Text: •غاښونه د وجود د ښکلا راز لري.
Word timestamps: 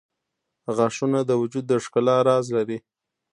•غاښونه 0.75 1.19
د 1.25 1.31
وجود 1.41 1.65
د 1.67 1.71
ښکلا 1.83 2.17
راز 2.27 2.45
لري. 2.57 2.77